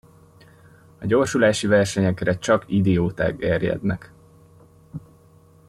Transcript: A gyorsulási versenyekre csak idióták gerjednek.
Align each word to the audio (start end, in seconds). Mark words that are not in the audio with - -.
A 0.99 1.05
gyorsulási 1.05 1.67
versenyekre 1.67 2.37
csak 2.37 2.63
idióták 2.67 3.37
gerjednek. 3.37 4.11